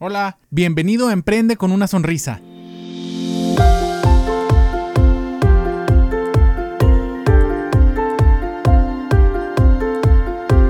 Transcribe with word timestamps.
Hola, 0.00 0.38
bienvenido 0.50 1.08
a 1.08 1.12
Emprende 1.12 1.56
con 1.56 1.72
una 1.72 1.88
sonrisa. 1.88 2.40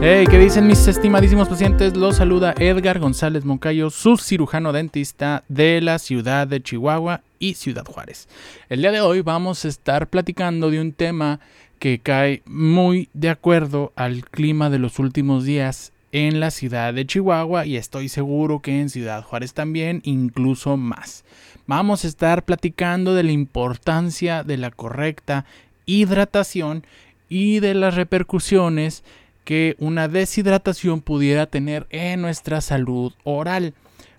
Hey, 0.00 0.24
¿qué 0.30 0.38
dicen 0.38 0.66
mis 0.66 0.88
estimadísimos 0.88 1.46
pacientes? 1.46 1.94
Los 1.94 2.16
saluda 2.16 2.54
Edgar 2.58 3.00
González 3.00 3.44
Moncayo, 3.44 3.90
su 3.90 4.16
cirujano 4.16 4.72
dentista 4.72 5.44
de 5.48 5.82
la 5.82 5.98
ciudad 5.98 6.46
de 6.46 6.62
Chihuahua 6.62 7.20
y 7.38 7.52
Ciudad 7.52 7.84
Juárez. 7.84 8.28
El 8.70 8.80
día 8.80 8.92
de 8.92 9.02
hoy 9.02 9.20
vamos 9.20 9.66
a 9.66 9.68
estar 9.68 10.08
platicando 10.08 10.70
de 10.70 10.80
un 10.80 10.92
tema 10.92 11.40
que 11.78 11.98
cae 11.98 12.42
muy 12.46 13.10
de 13.12 13.28
acuerdo 13.28 13.92
al 13.94 14.24
clima 14.24 14.70
de 14.70 14.78
los 14.78 14.98
últimos 14.98 15.44
días 15.44 15.92
en 16.12 16.40
la 16.40 16.50
ciudad 16.50 16.94
de 16.94 17.06
Chihuahua 17.06 17.66
y 17.66 17.76
estoy 17.76 18.08
seguro 18.08 18.60
que 18.60 18.80
en 18.80 18.88
Ciudad 18.88 19.22
Juárez 19.22 19.54
también, 19.54 20.00
incluso 20.04 20.76
más. 20.76 21.24
Vamos 21.66 22.04
a 22.04 22.08
estar 22.08 22.44
platicando 22.44 23.14
de 23.14 23.24
la 23.24 23.32
importancia 23.32 24.42
de 24.42 24.56
la 24.56 24.70
correcta 24.70 25.44
hidratación 25.86 26.84
y 27.28 27.60
de 27.60 27.74
las 27.74 27.94
repercusiones 27.94 29.04
que 29.44 29.76
una 29.78 30.08
deshidratación 30.08 31.00
pudiera 31.00 31.46
tener 31.46 31.86
en 31.90 32.20
nuestra 32.20 32.60
salud 32.60 33.12
oral. 33.24 33.74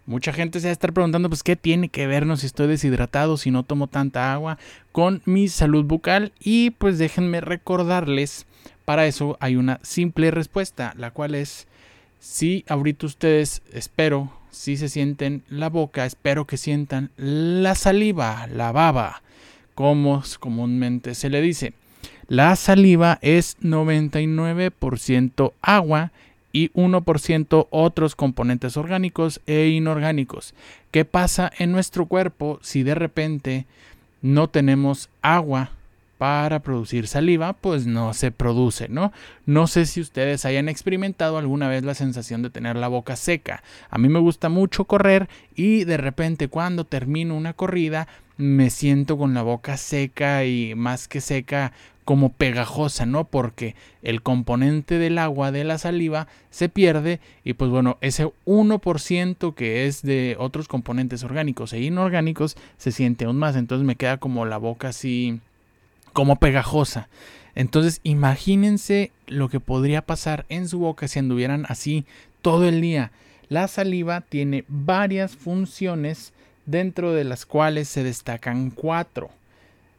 Mucha 0.06 0.34
gente 0.34 0.60
se 0.60 0.68
va 0.68 0.70
a 0.70 0.74
estar 0.74 0.92
preguntando, 0.92 1.30
pues, 1.30 1.44
¿qué 1.44 1.56
tiene 1.56 1.90
que 1.90 2.08
vernos 2.08 2.40
si 2.40 2.48
estoy 2.48 2.66
deshidratado, 2.66 3.38
si 3.38 3.52
no 3.52 3.62
tomo 3.62 3.86
tanta 3.86 4.34
agua 4.34 4.58
con 4.92 5.22
mi 5.26 5.48
salud 5.48 5.86
bucal? 5.86 6.34
Y 6.40 6.72
pues 6.72 6.98
déjenme 6.98 7.42
recordarles, 7.42 8.48
para 8.86 9.06
eso 9.06 9.38
hay 9.40 9.56
una 9.56 9.80
simple 9.84 10.32
respuesta, 10.32 10.96
la 10.98 11.12
cual 11.12 11.36
es 11.36 11.68
si 12.20 12.66
ahorita 12.68 13.06
ustedes, 13.06 13.62
espero, 13.74 14.32
si 14.52 14.78
se 14.78 14.90
sienten 14.90 15.44
la 15.50 15.70
boca, 15.70 16.06
espero 16.06 16.46
que 16.46 16.58
sientan 16.58 17.12
la 17.18 17.76
saliva, 17.76 18.48
la 18.48 18.72
baba, 18.72 19.22
como 19.76 20.24
comúnmente 20.40 21.16
se 21.16 21.30
le 21.30 21.42
dice. 21.42 21.74
La 22.28 22.56
saliva 22.56 23.18
es 23.22 23.58
99% 23.62 25.54
agua 25.62 26.12
y 26.52 26.70
1% 26.72 27.68
otros 27.70 28.16
componentes 28.16 28.78
orgánicos 28.78 29.42
e 29.48 29.68
inorgánicos. 29.68 30.54
¿Qué 30.92 31.06
pasa 31.06 31.52
en 31.58 31.72
nuestro 31.72 32.06
cuerpo 32.06 32.60
si 32.62 32.84
de 32.84 32.96
repente 32.96 33.66
no 34.22 34.50
tenemos 34.50 35.10
agua 35.22 35.72
para 36.20 36.60
producir 36.60 37.08
saliva, 37.08 37.54
pues 37.54 37.88
no 37.88 38.14
se 38.14 38.32
produce, 38.32 38.90
¿no? 38.90 39.14
No 39.46 39.68
sé 39.68 39.86
si 39.86 40.02
ustedes 40.02 40.44
hayan 40.44 40.68
experimentado 40.68 41.38
alguna 41.38 41.70
vez 41.70 41.86
la 41.86 41.94
sensación 41.94 42.42
de 42.42 42.50
tener 42.50 42.76
la 42.76 42.90
boca 42.90 43.16
seca. 43.16 43.64
A 43.90 43.98
mí 43.98 44.10
me 44.10 44.20
gusta 44.20 44.50
mucho 44.50 44.84
correr 44.84 45.30
y 45.56 45.86
de 45.86 45.96
repente 45.96 46.50
cuando 46.50 46.84
termino 46.84 47.38
una 47.38 47.54
corrida 47.54 48.10
me 48.36 48.70
siento 48.70 49.18
con 49.18 49.34
la 49.34 49.44
boca 49.44 49.78
seca 49.78 50.44
y 50.44 50.76
más 50.76 51.08
que 51.08 51.22
seca 51.22 51.72
como 52.04 52.34
pegajosa, 52.34 53.06
¿no? 53.06 53.24
Porque 53.24 53.76
el 54.02 54.22
componente 54.22 54.98
del 54.98 55.20
agua 55.20 55.54
de 55.54 55.64
la 55.64 55.78
saliva 55.78 56.28
se 56.50 56.68
pierde 56.68 57.22
y 57.46 57.54
pues 57.54 57.72
bueno, 57.72 57.98
ese 58.02 58.30
1% 58.46 59.54
que 59.54 59.88
es 59.88 60.02
de 60.02 60.36
otros 60.38 60.68
componentes 60.68 61.24
orgánicos 61.24 61.72
e 61.72 61.80
inorgánicos 61.80 62.58
se 62.78 62.92
siente 62.92 63.24
aún 63.24 63.38
más, 63.38 63.56
entonces 63.56 63.86
me 63.86 63.96
queda 63.96 64.18
como 64.18 64.46
la 64.46 64.58
boca 64.58 64.90
así 64.90 65.40
como 66.14 66.38
pegajosa. 66.38 67.08
Entonces 67.56 68.00
imagínense 68.04 69.12
lo 69.28 69.50
que 69.50 69.60
podría 69.60 70.02
pasar 70.02 70.46
en 70.50 70.68
su 70.68 70.80
boca 70.80 71.08
si 71.08 71.20
anduvieran 71.20 71.66
así 71.68 72.06
todo 72.42 72.68
el 72.68 72.82
día. 72.82 73.12
La 73.50 73.68
saliva 73.68 74.22
tiene 74.22 74.64
varias 74.68 75.36
funciones 75.36 76.34
dentro 76.66 77.14
de 77.14 77.24
las 77.24 77.46
cuales 77.46 77.90
se 77.90 78.04
destacan 78.04 78.70
cuatro. 78.70 79.30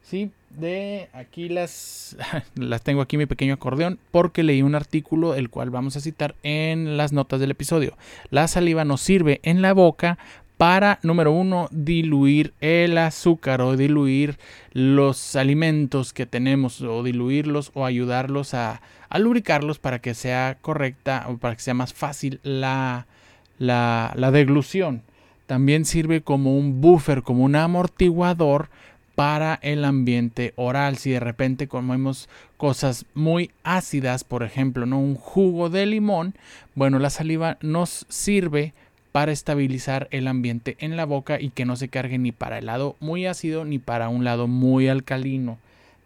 ¿Sí? 0.02 0.30
De 0.50 1.08
aquí 1.12 1.48
las, 1.48 2.16
las 2.54 2.82
tengo 2.82 3.02
aquí 3.02 3.16
mi 3.16 3.26
pequeño 3.26 3.54
acordeón 3.54 3.98
porque 4.10 4.42
leí 4.42 4.62
un 4.62 4.74
artículo 4.74 5.34
el 5.34 5.50
cual 5.50 5.70
vamos 5.70 5.96
a 5.96 6.00
citar 6.00 6.34
en 6.42 6.96
las 6.96 7.12
notas 7.12 7.40
del 7.40 7.52
episodio. 7.52 7.96
La 8.30 8.48
saliva 8.48 8.84
nos 8.84 9.00
sirve 9.00 9.40
en 9.42 9.62
la 9.62 9.72
boca 9.72 10.18
para, 10.60 10.98
número 11.02 11.32
uno, 11.32 11.68
diluir 11.70 12.52
el 12.60 12.98
azúcar 12.98 13.62
o 13.62 13.78
diluir 13.78 14.38
los 14.74 15.34
alimentos 15.34 16.12
que 16.12 16.26
tenemos 16.26 16.82
o 16.82 17.02
diluirlos 17.02 17.70
o 17.72 17.86
ayudarlos 17.86 18.52
a, 18.52 18.82
lubricarlos 19.18 19.78
para 19.78 20.00
que 20.00 20.12
sea 20.12 20.58
correcta 20.60 21.24
o 21.28 21.38
para 21.38 21.54
que 21.56 21.62
sea 21.62 21.72
más 21.72 21.94
fácil 21.94 22.40
la, 22.42 23.06
la, 23.56 24.30
deglución. 24.32 25.00
También 25.46 25.86
sirve 25.86 26.20
como 26.20 26.54
un 26.54 26.82
buffer, 26.82 27.22
como 27.22 27.44
un 27.44 27.56
amortiguador 27.56 28.68
para 29.14 29.58
el 29.62 29.82
ambiente 29.82 30.52
oral. 30.56 30.98
Si 30.98 31.08
de 31.08 31.20
repente 31.20 31.68
comemos 31.68 32.28
cosas 32.58 33.06
muy 33.14 33.50
ácidas, 33.64 34.24
por 34.24 34.42
ejemplo, 34.42 34.84
¿no? 34.84 35.00
un 35.00 35.14
jugo 35.14 35.70
de 35.70 35.86
limón, 35.86 36.34
bueno, 36.74 36.98
la 36.98 37.08
saliva 37.08 37.56
nos 37.62 38.04
sirve 38.10 38.74
para 39.12 39.32
estabilizar 39.32 40.08
el 40.10 40.28
ambiente 40.28 40.76
en 40.78 40.96
la 40.96 41.04
boca 41.04 41.40
y 41.40 41.50
que 41.50 41.64
no 41.64 41.76
se 41.76 41.88
cargue 41.88 42.18
ni 42.18 42.32
para 42.32 42.58
el 42.58 42.66
lado 42.66 42.96
muy 43.00 43.26
ácido 43.26 43.64
ni 43.64 43.78
para 43.78 44.08
un 44.08 44.24
lado 44.24 44.46
muy 44.46 44.88
alcalino. 44.88 45.58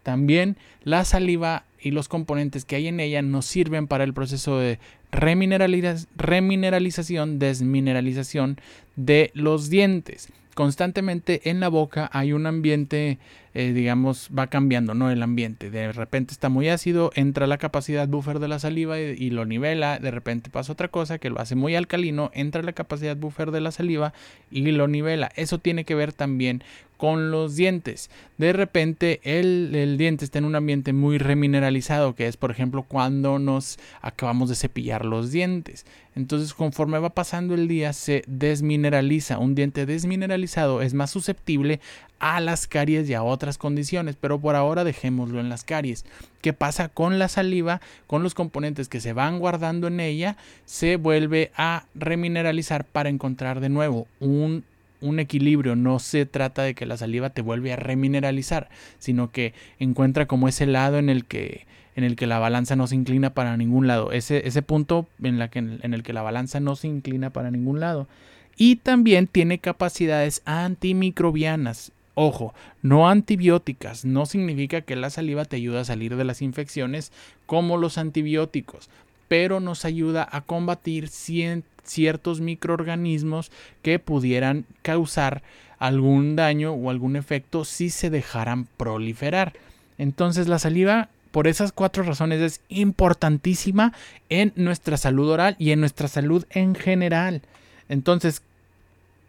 También 0.03 0.57
la 0.83 1.05
saliva 1.05 1.65
y 1.85 1.93
los 1.93 2.09
componentes 2.09 2.65
que 2.65 2.75
hay 2.77 2.89
en 2.89 2.99
ella 2.99 3.21
nos 3.23 3.47
sirven 3.47 3.87
para 3.87 4.03
el 4.05 4.15
proceso 4.15 4.59
de 4.59 4.81
remineralización, 5.13 7.39
desmineralización 7.39 8.59
de 8.97 9.31
los 9.35 9.71
dientes 9.71 10.33
constantemente 10.55 11.51
en 11.51 11.61
la 11.61 11.69
boca 11.69 12.09
hay 12.13 12.33
un 12.33 12.47
ambiente, 12.47 13.19
eh, 13.53 13.73
digamos, 13.73 14.31
va 14.37 14.47
cambiando, 14.47 14.95
¿no? 14.95 15.11
El 15.11 15.23
ambiente. 15.23 15.71
De 15.71 15.93
repente 15.93 16.33
está 16.33 16.49
muy 16.49 16.69
ácido, 16.69 17.11
entra 17.15 17.47
la 17.47 17.59
capacidad 17.59 18.09
buffer 18.09 18.39
de 18.39 18.49
la 18.49 18.59
saliva 18.59 18.99
y, 18.99 19.31
lo 19.31 19.45
nivela. 19.45 19.99
De 19.99 20.11
repente 20.11 20.51
pasa 20.51 20.73
otra 20.73 20.89
cosa 20.89 21.19
que 21.19 21.31
lo 21.31 21.41
hace 21.41 21.55
muy 21.55 21.75
alcalino, 21.75 22.31
entra 22.35 22.63
la 22.63 22.73
capacidad 22.73 23.17
buffer 23.17 23.51
de 23.51 23.61
la 23.61 23.73
saliva 23.73 24.15
y 24.51 24.63
lo 24.71 24.89
nivela. 24.89 25.31
Eso 25.37 25.59
tiene 25.59 25.85
que 25.85 25.95
ver 25.95 26.13
también 26.13 26.63
con 26.97 27.31
los 27.31 27.57
dientes. 27.57 28.11
De 28.39 28.53
repente 28.53 29.21
el, 29.25 29.75
el, 29.75 29.99
diente 29.99 30.25
está 30.25 30.39
en 30.39 30.45
un 30.45 30.55
ambiente 30.55 30.93
muy 30.93 31.19
remineralizado, 31.19 31.74
que 32.15 32.27
es 32.27 32.37
por 32.37 32.51
ejemplo 32.51 32.83
cuando 32.83 33.39
nos 33.39 33.79
acabamos 34.01 34.49
de 34.49 34.55
cepillar 34.55 35.05
los 35.05 35.31
dientes. 35.31 35.85
Entonces 36.15 36.55
conforme 36.55 36.99
va 36.99 37.11
pasando 37.11 37.55
el 37.55 37.69
día 37.69 37.93
se 37.93 38.23
desmineraliza. 38.27 39.39
Un 39.39 39.55
diente 39.55 39.87
desmineralizado 39.87 40.83
es 40.83 40.95
más 40.95 41.11
susceptible 41.11 41.81
a 42.21 42.41
las 42.41 42.67
caries 42.67 43.09
y 43.09 43.15
a 43.15 43.23
otras 43.23 43.59
condiciones, 43.59 44.17
pero 44.19 44.39
por 44.39 44.55
ahora 44.55 44.85
dejémoslo 44.85 45.41
en 45.41 45.49
las 45.49 45.65
caries. 45.65 46.05
¿Qué 46.41 46.53
pasa 46.53 46.89
con 46.89 47.19
la 47.19 47.29
saliva? 47.29 47.81
Con 48.07 48.23
los 48.23 48.35
componentes 48.35 48.89
que 48.89 49.01
se 49.01 49.13
van 49.13 49.39
guardando 49.39 49.89
en 49.89 50.01
ella, 50.01 50.37
se 50.65 50.97
vuelve 50.97 51.51
a 51.57 51.85
remineralizar 51.95 52.85
para 52.85 53.09
encontrar 53.09 53.61
de 53.61 53.69
nuevo 53.69 54.07
un 54.21 54.65
un 55.05 55.21
equilibrio. 55.21 55.77
No 55.77 55.99
se 55.99 56.27
trata 56.27 56.63
de 56.63 56.75
que 56.75 56.87
la 56.87 56.97
saliva 56.97 57.31
te 57.31 57.43
vuelve 57.43 57.73
a 57.73 57.77
remineralizar, 57.77 58.69
sino 58.99 59.31
que 59.31 59.55
encuentra 59.79 60.27
como 60.27 60.49
ese 60.49 60.67
lado 60.67 60.99
en 60.99 61.09
el 61.09 61.25
que 61.25 61.67
en 61.97 62.05
el 62.05 62.17
que 62.17 62.27
la 62.27 62.39
balanza 62.39 62.75
no 62.75 62.87
se 62.87 62.97
inclina 62.97 63.35
para 63.35 63.57
ningún 63.57 63.87
lado. 63.87 64.11
Ese, 64.11 64.49
ese 64.49 64.63
punto 64.63 65.07
en, 65.23 65.39
la 65.39 65.49
que, 65.49 65.61
en 65.61 65.95
el 65.95 66.03
que 66.03 66.13
la 66.13 66.23
balanza 66.23 66.59
no 66.59 66.75
se 66.75 66.89
inclina 66.89 67.31
para 67.31 67.53
ningún 67.53 67.79
lado. 67.79 68.09
Y 68.57 68.77
también 68.77 69.27
tiene 69.27 69.59
capacidades 69.59 70.43
antimicrobianas. 70.45 71.93
Ojo, 72.15 72.55
no 72.83 73.09
antibióticas. 73.09 74.05
No 74.05 74.27
significa 74.27 74.81
que 74.81 74.97
la 74.97 75.11
saliva 75.11 75.45
te 75.45 75.57
ayuda 75.57 75.81
a 75.81 75.85
salir 75.85 76.17
de 76.17 76.25
las 76.25 76.43
infecciones 76.43 77.13
como 77.47 77.77
los 77.77 77.99
antibióticos, 77.99 78.89
pero 79.29 79.61
nos 79.61 79.85
ayuda 79.85 80.29
a 80.31 80.41
combatir 80.41 81.09
ciertos 81.09 82.41
microorganismos 82.41 83.51
que 83.83 83.99
pudieran 83.99 84.65
causar 84.83 85.43
algún 85.79 86.37
daño 86.37 86.73
o 86.73 86.91
algún 86.91 87.17
efecto 87.17 87.65
si 87.65 87.91
se 87.91 88.11
dejaran 88.11 88.67
proliferar. 88.77 89.53
Entonces 89.99 90.49
la 90.49 90.59
saliva 90.59 91.09
por 91.31 91.49
esas 91.49 91.73
cuatro 91.73 92.05
razones 92.05 92.41
es 92.41 92.61
importantísima 92.69 93.93
en 94.29 94.53
nuestra 94.55 94.97
salud 94.97 95.29
oral 95.29 95.57
y 95.59 95.73
en 95.73 95.81
nuestra 95.81 96.07
salud 96.07 96.47
en 96.51 96.77
general. 96.77 97.43
Entonces, 97.89 98.41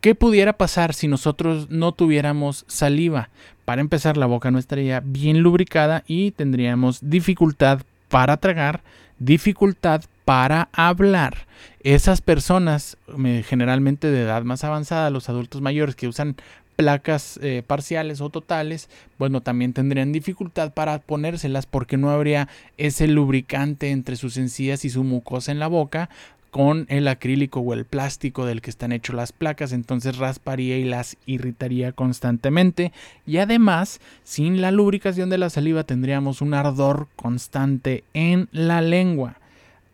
¿qué 0.01 0.13
pudiera 0.13 0.53
pasar 0.53 0.93
si 0.93 1.07
nosotros 1.07 1.71
no 1.71 1.93
tuviéramos 1.93 2.63
saliva? 2.67 3.29
Para 3.65 3.81
empezar, 3.81 4.17
la 4.17 4.27
boca 4.27 4.51
no 4.51 4.59
estaría 4.59 4.99
bien 4.99 5.39
lubricada 5.41 6.03
y 6.05 6.29
tendríamos 6.29 6.99
dificultad 7.01 7.81
para 8.07 8.37
tragar, 8.37 8.81
dificultad 9.19 10.03
para 10.25 10.69
hablar. 10.73 11.47
Esas 11.81 12.21
personas, 12.21 12.97
generalmente 13.45 14.09
de 14.09 14.21
edad 14.21 14.43
más 14.43 14.63
avanzada, 14.63 15.09
los 15.09 15.29
adultos 15.29 15.61
mayores 15.61 15.95
que 15.95 16.07
usan 16.07 16.35
placas 16.75 17.39
eh, 17.41 17.63
parciales 17.65 18.21
o 18.21 18.29
totales, 18.29 18.89
bueno, 19.17 19.41
también 19.41 19.73
tendrían 19.73 20.11
dificultad 20.11 20.73
para 20.73 20.99
ponérselas 20.99 21.65
porque 21.65 21.97
no 21.97 22.09
habría 22.09 22.49
ese 22.77 23.07
lubricante 23.07 23.91
entre 23.91 24.15
sus 24.15 24.37
encías 24.37 24.83
y 24.83 24.89
su 24.89 25.03
mucosa 25.03 25.51
en 25.51 25.59
la 25.59 25.67
boca 25.67 26.09
con 26.55 26.85
el 26.87 27.09
acrílico 27.09 27.59
o 27.59 27.73
el 27.73 27.83
plástico 27.83 28.45
del 28.45 28.61
que 28.61 28.69
están 28.69 28.93
hechas 28.93 29.13
las 29.13 29.33
placas, 29.33 29.73
entonces 29.73 30.17
rasparía 30.17 30.77
y 30.77 30.85
las 30.85 31.17
irritaría 31.25 31.91
constantemente. 31.91 32.93
Y 33.27 33.39
además, 33.39 33.99
sin 34.23 34.61
la 34.61 34.71
lubricación 34.71 35.29
de 35.29 35.37
la 35.37 35.49
saliva 35.49 35.83
tendríamos 35.83 36.39
un 36.39 36.53
ardor 36.53 37.09
constante 37.17 38.05
en 38.13 38.47
la 38.53 38.79
lengua. 38.79 39.35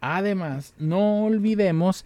Además, 0.02 0.76
no 0.78 1.24
olvidemos 1.24 2.06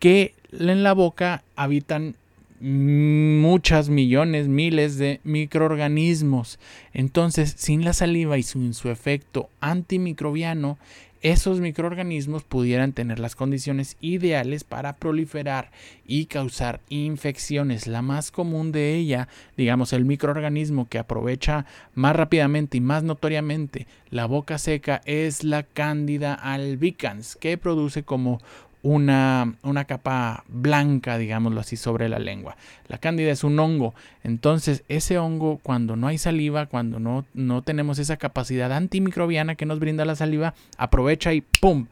que 0.00 0.34
en 0.52 0.82
la 0.82 0.92
boca 0.92 1.42
habitan 1.56 2.14
muchas 2.60 3.88
millones, 3.88 4.48
miles 4.48 4.98
de 4.98 5.20
microorganismos. 5.24 6.58
Entonces, 6.92 7.54
sin 7.56 7.86
la 7.86 7.94
saliva 7.94 8.36
y 8.36 8.42
sin 8.42 8.74
su 8.74 8.90
efecto 8.90 9.48
antimicrobiano, 9.60 10.76
esos 11.24 11.58
microorganismos 11.58 12.44
pudieran 12.44 12.92
tener 12.92 13.18
las 13.18 13.34
condiciones 13.34 13.96
ideales 14.02 14.62
para 14.62 14.96
proliferar 14.96 15.70
y 16.06 16.26
causar 16.26 16.80
infecciones. 16.90 17.86
La 17.86 18.02
más 18.02 18.30
común 18.30 18.72
de 18.72 18.94
ella, 18.94 19.28
digamos, 19.56 19.94
el 19.94 20.04
microorganismo 20.04 20.86
que 20.86 20.98
aprovecha 20.98 21.64
más 21.94 22.14
rápidamente 22.14 22.76
y 22.76 22.82
más 22.82 23.04
notoriamente 23.04 23.86
la 24.10 24.26
boca 24.26 24.58
seca 24.58 25.00
es 25.06 25.44
la 25.44 25.62
Candida 25.62 26.34
albicans, 26.34 27.36
que 27.36 27.56
produce 27.56 28.02
como 28.02 28.42
una, 28.84 29.54
una, 29.62 29.86
capa 29.86 30.44
blanca, 30.46 31.18
digámoslo 31.18 31.60
así, 31.60 31.76
sobre 31.76 32.08
la 32.08 32.18
lengua. 32.18 32.56
La 32.86 32.98
cándida 32.98 33.32
es 33.32 33.42
un 33.42 33.58
hongo. 33.58 33.94
Entonces, 34.22 34.84
ese 34.88 35.18
hongo, 35.18 35.58
cuando 35.62 35.96
no 35.96 36.06
hay 36.06 36.18
saliva, 36.18 36.66
cuando 36.66 37.00
no, 37.00 37.24
no 37.34 37.62
tenemos 37.62 37.98
esa 37.98 38.18
capacidad 38.18 38.70
antimicrobiana 38.72 39.56
que 39.56 39.66
nos 39.66 39.80
brinda 39.80 40.04
la 40.04 40.14
saliva, 40.14 40.54
aprovecha 40.76 41.32
y 41.32 41.40
¡pum! 41.40 41.86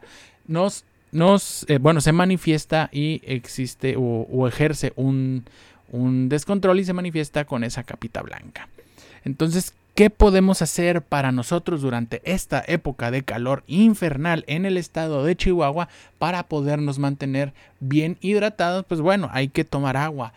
Nos, 0.47 0.85
nos 1.11 1.65
eh, 1.67 1.79
bueno, 1.79 1.99
se 1.99 2.11
manifiesta 2.11 2.89
y 2.93 3.21
existe 3.25 3.95
o, 3.97 4.27
o 4.31 4.47
ejerce 4.47 4.93
un, 4.95 5.45
un 5.91 6.29
descontrol 6.29 6.79
y 6.79 6.85
se 6.85 6.93
manifiesta 6.93 7.45
con 7.45 7.63
esa 7.63 7.83
capita 7.83 8.21
blanca. 8.21 8.69
Entonces, 9.25 9.73
¿Qué 9.95 10.09
podemos 10.09 10.63
hacer 10.63 11.03
para 11.03 11.31
nosotros 11.31 11.83
durante 11.83 12.19
esta 12.25 12.63
época 12.65 13.11
de 13.11 13.21
calor 13.21 13.63
infernal 13.67 14.43
en 14.47 14.65
el 14.65 14.77
estado 14.77 15.23
de 15.23 15.35
Chihuahua 15.35 15.87
para 16.17 16.47
podernos 16.47 16.97
mantener 16.97 17.53
bien 17.79 18.17
hidratados? 18.19 18.85
Pues 18.87 19.01
bueno, 19.01 19.29
hay 19.31 19.49
que 19.49 19.65
tomar 19.65 19.95
agua. 19.95 20.33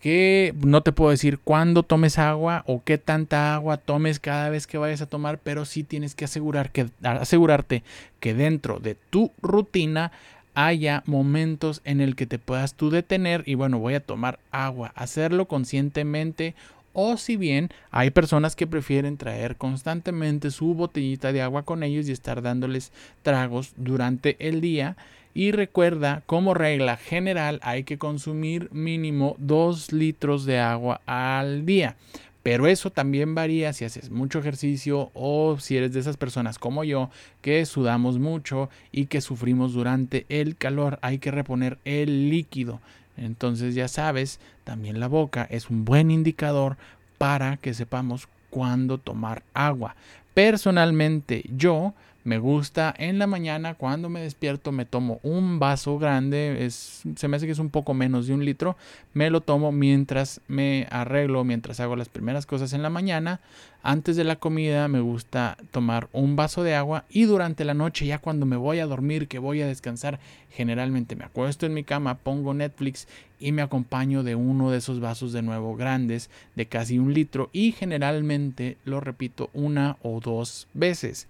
Que 0.00 0.54
no 0.64 0.82
te 0.82 0.92
puedo 0.92 1.10
decir 1.10 1.40
cuándo 1.40 1.82
tomes 1.82 2.18
agua 2.18 2.62
o 2.68 2.84
qué 2.84 2.98
tanta 2.98 3.52
agua 3.52 3.78
tomes 3.78 4.20
cada 4.20 4.48
vez 4.48 4.68
que 4.68 4.78
vayas 4.78 5.02
a 5.02 5.06
tomar, 5.06 5.38
pero 5.38 5.64
sí 5.64 5.82
tienes 5.82 6.14
que, 6.14 6.26
asegurar 6.26 6.70
que 6.70 6.86
asegurarte 7.02 7.82
que 8.20 8.32
dentro 8.32 8.78
de 8.78 8.94
tu 8.94 9.32
rutina 9.42 10.12
haya 10.54 11.02
momentos 11.06 11.80
en 11.84 12.00
el 12.00 12.14
que 12.14 12.26
te 12.26 12.38
puedas 12.38 12.74
tú 12.74 12.90
detener 12.90 13.42
y 13.44 13.54
bueno, 13.56 13.78
voy 13.80 13.94
a 13.94 14.00
tomar 14.00 14.38
agua, 14.52 14.92
hacerlo 14.94 15.46
conscientemente 15.46 16.54
o 16.92 17.16
si 17.16 17.36
bien 17.36 17.70
hay 17.90 18.10
personas 18.10 18.56
que 18.56 18.66
prefieren 18.66 19.16
traer 19.16 19.56
constantemente 19.56 20.50
su 20.50 20.74
botellita 20.74 21.32
de 21.32 21.42
agua 21.42 21.64
con 21.64 21.82
ellos 21.82 22.08
y 22.08 22.12
estar 22.12 22.42
dándoles 22.42 22.92
tragos 23.22 23.72
durante 23.76 24.36
el 24.40 24.60
día. 24.60 24.96
Y 25.32 25.52
recuerda, 25.52 26.22
como 26.26 26.54
regla 26.54 26.96
general, 26.96 27.60
hay 27.62 27.84
que 27.84 27.98
consumir 27.98 28.68
mínimo 28.72 29.36
2 29.38 29.92
litros 29.92 30.44
de 30.44 30.58
agua 30.58 31.00
al 31.06 31.64
día. 31.64 31.96
Pero 32.42 32.66
eso 32.66 32.90
también 32.90 33.34
varía 33.34 33.72
si 33.72 33.84
haces 33.84 34.10
mucho 34.10 34.38
ejercicio 34.38 35.10
o 35.14 35.58
si 35.60 35.76
eres 35.76 35.92
de 35.92 36.00
esas 36.00 36.16
personas 36.16 36.58
como 36.58 36.84
yo 36.84 37.10
que 37.42 37.64
sudamos 37.66 38.18
mucho 38.18 38.70
y 38.92 39.06
que 39.06 39.20
sufrimos 39.20 39.74
durante 39.74 40.24
el 40.30 40.56
calor. 40.56 40.98
Hay 41.02 41.18
que 41.18 41.30
reponer 41.30 41.78
el 41.84 42.30
líquido. 42.30 42.80
Entonces 43.20 43.74
ya 43.74 43.86
sabes, 43.86 44.40
también 44.64 44.98
la 44.98 45.06
boca 45.06 45.46
es 45.50 45.70
un 45.70 45.84
buen 45.84 46.10
indicador 46.10 46.76
para 47.18 47.58
que 47.58 47.74
sepamos 47.74 48.28
cuándo 48.48 48.98
tomar 48.98 49.42
agua. 49.54 49.94
Personalmente 50.34 51.44
yo 51.54 51.94
me 52.24 52.38
gusta 52.38 52.94
en 52.98 53.18
la 53.18 53.26
mañana 53.26 53.74
cuando 53.74 54.08
me 54.08 54.20
despierto 54.20 54.72
me 54.72 54.84
tomo 54.84 55.20
un 55.22 55.58
vaso 55.58 55.98
grande, 55.98 56.66
es, 56.66 57.02
se 57.16 57.28
me 57.28 57.36
hace 57.36 57.46
que 57.46 57.52
es 57.52 57.58
un 57.58 57.70
poco 57.70 57.94
menos 57.94 58.26
de 58.26 58.34
un 58.34 58.44
litro, 58.44 58.76
me 59.14 59.30
lo 59.30 59.40
tomo 59.40 59.72
mientras 59.72 60.40
me 60.46 60.86
arreglo, 60.90 61.44
mientras 61.44 61.80
hago 61.80 61.96
las 61.96 62.08
primeras 62.08 62.46
cosas 62.46 62.72
en 62.72 62.82
la 62.82 62.90
mañana. 62.90 63.40
Antes 63.82 64.16
de 64.16 64.24
la 64.24 64.36
comida 64.36 64.88
me 64.88 65.00
gusta 65.00 65.56
tomar 65.70 66.10
un 66.12 66.36
vaso 66.36 66.62
de 66.62 66.74
agua 66.74 67.06
y 67.08 67.24
durante 67.24 67.64
la 67.64 67.72
noche 67.72 68.04
ya 68.04 68.18
cuando 68.18 68.44
me 68.44 68.56
voy 68.56 68.78
a 68.78 68.86
dormir, 68.86 69.26
que 69.26 69.38
voy 69.38 69.62
a 69.62 69.66
descansar, 69.66 70.20
generalmente 70.50 71.16
me 71.16 71.24
acuesto 71.24 71.64
en 71.64 71.72
mi 71.72 71.82
cama, 71.82 72.16
pongo 72.18 72.52
Netflix 72.52 73.08
y 73.38 73.52
me 73.52 73.62
acompaño 73.62 74.22
de 74.22 74.34
uno 74.34 74.70
de 74.70 74.78
esos 74.78 75.00
vasos 75.00 75.32
de 75.32 75.40
nuevo 75.40 75.74
grandes 75.76 76.28
de 76.56 76.66
casi 76.66 76.98
un 76.98 77.14
litro 77.14 77.48
y 77.54 77.72
generalmente 77.72 78.76
lo 78.84 79.00
repito 79.00 79.48
una 79.54 79.96
o 80.02 80.20
dos 80.20 80.68
veces. 80.74 81.26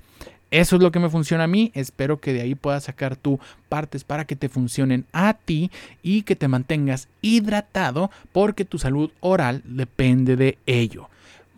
Eso 0.50 0.76
es 0.76 0.82
lo 0.82 0.91
que 0.91 0.99
me 0.99 1.11
funciona 1.11 1.44
a 1.44 1.49
mí. 1.49 1.70
Espero 1.75 2.20
que 2.20 2.32
de 2.32 2.43
ahí 2.43 2.55
puedas 2.55 2.85
sacar 2.85 3.17
tú 3.17 3.38
partes 3.69 4.05
para 4.05 4.25
que 4.25 4.37
te 4.37 4.49
funcionen 4.49 5.06
a 5.12 5.35
ti 5.35 5.70
y 6.02 6.23
que 6.23 6.37
te 6.37 6.49
mantengas 6.49 7.08
hidratado 7.23 8.11
porque 8.32 8.64
tu 8.64 8.79
salud 8.79 9.11
oral 9.20 9.62
depende 9.64 10.37
de 10.37 10.58
ello. 10.67 11.08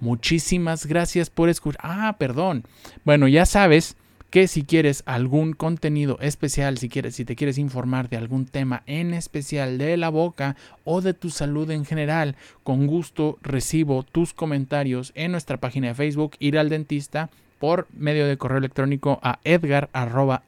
Muchísimas 0.00 0.86
gracias 0.86 1.30
por 1.30 1.48
escuchar. 1.48 1.80
Ah, 1.84 2.16
perdón. 2.18 2.64
Bueno, 3.04 3.28
ya 3.28 3.46
sabes 3.46 3.96
que 4.32 4.48
si 4.48 4.64
quieres 4.64 5.02
algún 5.04 5.52
contenido 5.52 6.18
especial, 6.20 6.78
si 6.78 6.88
quieres, 6.88 7.14
si 7.14 7.26
te 7.26 7.36
quieres 7.36 7.58
informar 7.58 8.08
de 8.08 8.16
algún 8.16 8.46
tema 8.46 8.82
en 8.86 9.12
especial 9.12 9.76
de 9.76 9.96
la 9.98 10.08
boca 10.08 10.56
o 10.84 11.02
de 11.02 11.12
tu 11.12 11.28
salud 11.28 11.70
en 11.70 11.84
general, 11.84 12.34
con 12.62 12.86
gusto 12.86 13.38
recibo 13.42 14.04
tus 14.04 14.32
comentarios 14.32 15.12
en 15.14 15.32
nuestra 15.32 15.58
página 15.58 15.88
de 15.88 15.94
Facebook, 15.94 16.32
ir 16.38 16.58
al 16.58 16.70
dentista 16.70 17.28
por 17.62 17.86
medio 17.92 18.26
de 18.26 18.36
correo 18.36 18.58
electrónico 18.58 19.20
a 19.22 19.38
edgar 19.44 19.88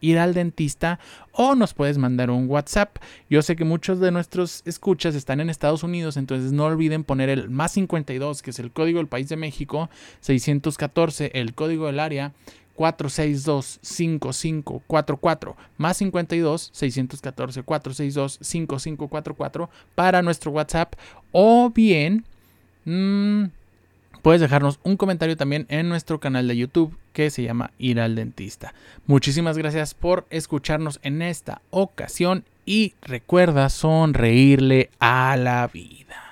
ir 0.01 0.19
al 0.19 0.35
dentista 0.35 0.99
o 1.31 1.55
nos 1.55 1.73
puedes 1.73 1.97
mandar 1.97 2.29
un 2.29 2.51
WhatsApp. 2.51 2.97
Yo 3.31 3.41
sé 3.41 3.55
que 3.55 3.65
muchos 3.65 4.01
de 4.01 4.11
nuestros 4.11 4.63
escuchas 4.65 5.15
están 5.15 5.39
en 5.39 5.49
Estados 5.49 5.85
Unidos, 5.85 6.17
entonces 6.17 6.51
no 6.51 6.65
olviden 6.65 7.05
poner 7.05 7.29
el 7.29 7.51
más 7.51 7.71
52, 7.71 8.43
que 8.43 8.51
es 8.51 8.59
el 8.59 8.73
código 8.73 8.99
del 8.99 9.07
país 9.07 9.29
de 9.29 9.37
México, 9.37 9.91
614, 10.23 11.31
el 11.35 11.55
código 11.55 11.87
del 11.87 12.01
área. 12.01 12.33
462-5544 12.77 15.55
más 15.77 15.97
52 15.97 16.71
614 16.73 17.63
462 17.63 18.39
5544 18.43 19.71
para 19.95 20.23
nuestro 20.23 20.51
WhatsApp 20.51 20.95
o 21.31 21.71
bien 21.71 22.25
mmm, 22.85 23.44
Puedes 24.25 24.41
dejarnos 24.41 24.81
un 24.83 24.97
comentario 24.97 25.37
también 25.37 25.67
en 25.69 25.91
nuestro 25.91 26.19
canal 26.19 26.49
de 26.49 26.56
YouTube 26.56 26.97
que 27.15 27.31
se 27.31 27.44
llama 27.44 27.71
Ir 27.79 28.01
al 28.01 28.17
Dentista. 28.17 28.75
Muchísimas 29.06 29.56
gracias 29.56 29.94
por 29.94 30.27
escucharnos 30.29 31.01
en 31.03 31.23
esta 31.23 31.63
ocasión 31.71 32.44
y 32.67 32.93
recuerda 33.01 33.71
sonreírle 33.71 34.91
a 34.99 35.37
la 35.39 35.67
vida. 35.69 36.24